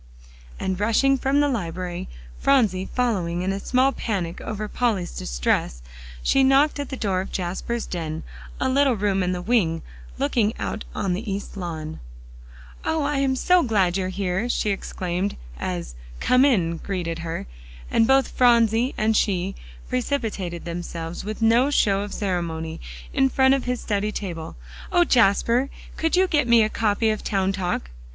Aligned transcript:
And 0.59 0.79
rushing 0.79 1.15
from 1.15 1.41
the 1.41 1.47
library, 1.47 2.09
Phronsie 2.39 2.89
following 2.91 3.43
in 3.43 3.53
a 3.53 3.59
small 3.59 3.91
panic 3.91 4.41
over 4.41 4.67
Polly's 4.67 5.11
distress, 5.15 5.83
she 6.23 6.43
knocked 6.43 6.79
at 6.79 6.89
the 6.89 6.97
door 6.97 7.21
of 7.21 7.31
Jasper's 7.31 7.85
den, 7.85 8.23
a 8.59 8.67
little 8.67 8.95
room 8.95 9.21
in 9.21 9.31
the 9.31 9.43
wing, 9.43 9.83
looking 10.17 10.57
out 10.57 10.85
on 10.95 11.13
the 11.13 11.31
east 11.31 11.55
lawn. 11.55 11.99
"Oh! 12.83 13.03
I 13.03 13.17
am 13.19 13.35
so 13.35 13.61
glad 13.61 13.95
you 13.95 14.05
are 14.05 14.09
here," 14.09 14.49
she 14.49 14.71
exclaimed 14.71 15.37
as 15.59 15.93
"Come 16.19 16.45
in!" 16.45 16.77
greeted 16.77 17.19
her, 17.19 17.45
and 17.91 18.07
both 18.07 18.29
Phronsie 18.31 18.95
and 18.97 19.15
she 19.15 19.53
precipitated 19.87 20.65
themselves 20.65 21.23
with 21.23 21.43
no 21.43 21.69
show 21.69 22.01
of 22.01 22.11
ceremony, 22.11 22.81
in 23.13 23.29
front 23.29 23.53
of 23.53 23.65
his 23.65 23.79
study 23.81 24.11
table. 24.11 24.55
"O 24.91 25.03
Jasper! 25.03 25.69
could 25.95 26.15
you 26.15 26.25
get 26.27 26.47
me 26.47 26.63
a 26.63 26.69
copy 26.69 27.11
of 27.11 27.23
"Town 27.23 27.51
Talk?" 27.53 27.91